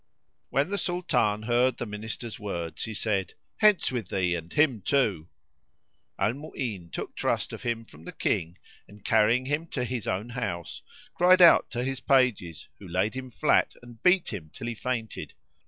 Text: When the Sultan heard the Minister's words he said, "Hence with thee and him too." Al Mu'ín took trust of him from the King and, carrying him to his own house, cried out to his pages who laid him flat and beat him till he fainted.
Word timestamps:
When 0.49 0.71
the 0.71 0.79
Sultan 0.79 1.43
heard 1.43 1.77
the 1.77 1.85
Minister's 1.85 2.39
words 2.39 2.85
he 2.85 2.93
said, 2.95 3.35
"Hence 3.57 3.91
with 3.91 4.07
thee 4.07 4.33
and 4.33 4.51
him 4.51 4.81
too." 4.81 5.29
Al 6.17 6.33
Mu'ín 6.33 6.91
took 6.91 7.13
trust 7.15 7.53
of 7.53 7.61
him 7.61 7.85
from 7.85 8.05
the 8.05 8.11
King 8.11 8.57
and, 8.87 9.05
carrying 9.05 9.45
him 9.45 9.67
to 9.67 9.83
his 9.83 10.07
own 10.07 10.29
house, 10.29 10.81
cried 11.13 11.39
out 11.39 11.69
to 11.69 11.83
his 11.83 11.99
pages 11.99 12.67
who 12.79 12.87
laid 12.87 13.13
him 13.13 13.29
flat 13.29 13.75
and 13.83 14.01
beat 14.01 14.33
him 14.33 14.49
till 14.55 14.65
he 14.65 14.73
fainted. 14.73 15.35